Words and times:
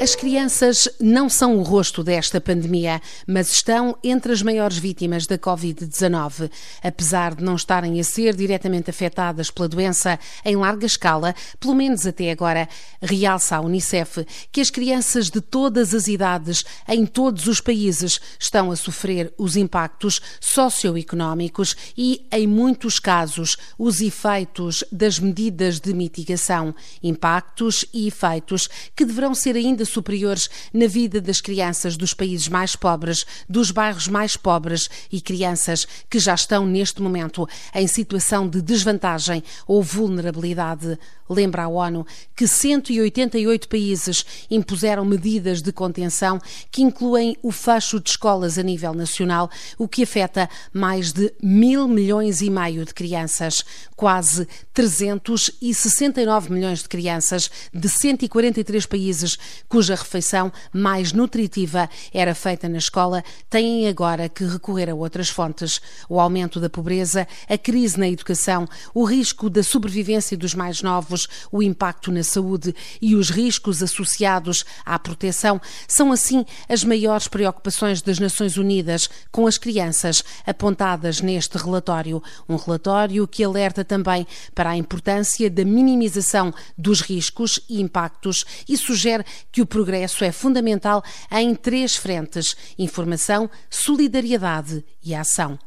As 0.00 0.14
crianças 0.14 0.88
não 0.98 1.28
são 1.28 1.58
o 1.58 1.62
rosto 1.62 2.02
desta 2.02 2.40
pandemia, 2.40 3.02
mas 3.26 3.52
estão 3.52 3.94
entre 4.02 4.32
as 4.32 4.40
maiores 4.40 4.78
vítimas 4.78 5.26
da 5.26 5.36
Covid-19. 5.36 6.50
Apesar 6.82 7.34
de 7.34 7.44
não 7.44 7.54
estarem 7.54 8.00
a 8.00 8.02
ser 8.02 8.34
diretamente 8.34 8.88
afetadas 8.88 9.50
pela 9.50 9.68
doença 9.68 10.18
em 10.42 10.56
larga 10.56 10.86
escala, 10.86 11.34
pelo 11.60 11.74
menos 11.74 12.06
até 12.06 12.30
agora, 12.30 12.66
realça 13.02 13.56
a 13.56 13.60
Unicef 13.60 14.24
que 14.50 14.62
as 14.62 14.70
crianças 14.70 15.28
de 15.28 15.42
todas 15.42 15.92
as 15.92 16.08
idades, 16.08 16.64
em 16.88 17.04
todos 17.04 17.46
os 17.46 17.60
países, 17.60 18.22
estão 18.38 18.70
a 18.70 18.76
sofrer 18.76 19.34
os 19.36 19.54
impactos 19.54 20.22
socioeconómicos 20.40 21.76
e, 21.94 22.26
em 22.32 22.46
muitos 22.46 22.98
casos, 22.98 23.58
os 23.78 24.00
efeitos 24.00 24.82
das 24.90 25.18
medidas 25.18 25.78
de 25.78 25.92
mitigação. 25.92 26.74
Impactos 27.02 27.84
e 27.92 28.08
efeitos 28.08 28.66
que 28.96 29.04
deverão 29.04 29.34
ser 29.34 29.56
ainda 29.56 29.89
superiores 29.90 30.48
na 30.72 30.86
vida 30.86 31.20
das 31.20 31.40
crianças 31.40 31.96
dos 31.96 32.14
países 32.14 32.48
mais 32.48 32.76
pobres, 32.76 33.26
dos 33.48 33.70
bairros 33.70 34.08
mais 34.08 34.36
pobres 34.36 34.88
e 35.10 35.20
crianças 35.20 35.86
que 36.08 36.18
já 36.18 36.34
estão 36.34 36.66
neste 36.66 37.02
momento 37.02 37.48
em 37.74 37.86
situação 37.86 38.48
de 38.48 38.62
desvantagem 38.62 39.42
ou 39.66 39.82
vulnerabilidade. 39.82 40.98
Lembra 41.28 41.64
a 41.64 41.68
ONU 41.68 42.04
que 42.34 42.46
188 42.46 43.68
países 43.68 44.26
impuseram 44.50 45.04
medidas 45.04 45.62
de 45.62 45.72
contenção 45.72 46.40
que 46.72 46.82
incluem 46.82 47.36
o 47.40 47.52
fecho 47.52 48.00
de 48.00 48.10
escolas 48.10 48.58
a 48.58 48.62
nível 48.64 48.92
nacional, 48.92 49.48
o 49.78 49.86
que 49.86 50.02
afeta 50.02 50.50
mais 50.72 51.12
de 51.12 51.32
mil 51.40 51.86
milhões 51.86 52.40
e 52.40 52.50
meio 52.50 52.84
de 52.84 52.92
crianças. 52.92 53.64
Quase 53.94 54.48
369 54.74 56.52
milhões 56.52 56.82
de 56.82 56.88
crianças 56.88 57.48
de 57.72 57.88
143 57.88 58.86
países 58.86 59.38
cuja 59.80 59.94
refeição 59.94 60.52
mais 60.74 61.10
nutritiva 61.14 61.88
era 62.12 62.34
feita 62.34 62.68
na 62.68 62.76
escola 62.76 63.24
têm 63.48 63.88
agora 63.88 64.28
que 64.28 64.44
recorrer 64.44 64.90
a 64.90 64.94
outras 64.94 65.30
fontes. 65.30 65.80
O 66.06 66.20
aumento 66.20 66.60
da 66.60 66.68
pobreza, 66.68 67.26
a 67.48 67.56
crise 67.56 67.98
na 67.98 68.06
educação, 68.06 68.68
o 68.92 69.04
risco 69.04 69.48
da 69.48 69.62
sobrevivência 69.62 70.36
dos 70.36 70.52
mais 70.52 70.82
novos 70.82 71.26
o 71.50 71.62
impacto 71.62 72.12
na 72.12 72.22
saúde 72.22 72.74
e 73.00 73.14
os 73.14 73.30
riscos 73.30 73.82
associados 73.82 74.66
à 74.84 74.98
proteção 74.98 75.58
são, 75.88 76.12
assim, 76.12 76.44
as 76.68 76.84
maiores 76.84 77.26
preocupações 77.26 78.02
das 78.02 78.18
Nações 78.18 78.58
Unidas 78.58 79.08
com 79.32 79.46
as 79.46 79.56
crianças 79.56 80.22
apontadas 80.46 81.22
neste 81.22 81.56
relatório. 81.56 82.22
Um 82.46 82.56
relatório 82.56 83.26
que 83.26 83.42
alerta 83.42 83.82
também 83.82 84.26
para 84.54 84.68
a 84.68 84.76
importância 84.76 85.48
da 85.48 85.64
minimização 85.64 86.52
dos 86.76 87.00
riscos 87.00 87.60
e 87.66 87.80
impactos 87.80 88.44
e 88.68 88.76
sugere 88.76 89.24
que 89.50 89.62
o 89.62 89.69
progresso 89.70 90.22
é 90.22 90.30
fundamental 90.30 91.02
em 91.32 91.54
três 91.54 91.96
frentes: 91.96 92.54
informação, 92.78 93.48
solidariedade 93.70 94.84
e 95.02 95.14
ação. 95.14 95.58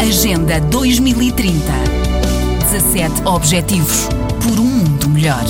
Agenda 0.00 0.60
2030 0.60 1.52
17 2.72 3.26
Objetivos 3.26 4.08
por 4.42 4.58
um 4.58 4.64
mundo 4.64 5.08
melhor. 5.10 5.44